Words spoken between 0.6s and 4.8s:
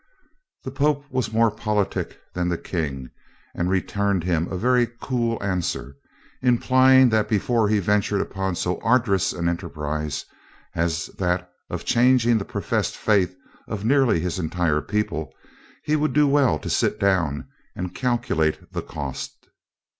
The pope was more politic than the king and returned him a